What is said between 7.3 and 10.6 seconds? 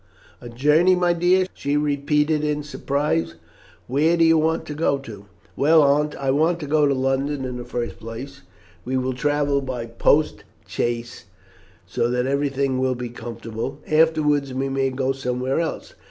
in the first place; we will travel by post